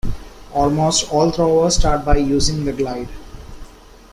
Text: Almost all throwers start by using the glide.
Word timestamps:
Almost 0.51 1.13
all 1.13 1.29
throwers 1.29 1.75
start 1.75 2.03
by 2.05 2.17
using 2.17 2.65
the 2.65 2.73
glide. 2.73 3.07